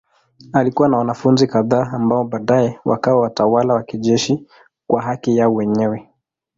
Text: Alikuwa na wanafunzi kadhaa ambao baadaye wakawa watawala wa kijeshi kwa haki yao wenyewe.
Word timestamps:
Alikuwa 0.53 0.89
na 0.89 0.97
wanafunzi 0.97 1.47
kadhaa 1.47 1.91
ambao 1.93 2.23
baadaye 2.23 2.79
wakawa 2.85 3.21
watawala 3.21 3.73
wa 3.73 3.83
kijeshi 3.83 4.47
kwa 4.87 5.01
haki 5.01 5.37
yao 5.37 5.53
wenyewe. 5.53 6.09